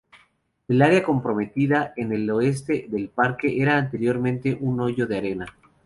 El 0.67 0.81
área 0.81 1.03
comprendida 1.03 1.93
en 1.95 2.11
el 2.11 2.27
oeste 2.31 2.87
del 2.89 3.09
parque 3.09 3.61
era 3.61 3.77
anteriormente 3.77 4.57
un 4.59 4.79
hoyo 4.79 5.05
de 5.05 5.15
arena. 5.19 5.45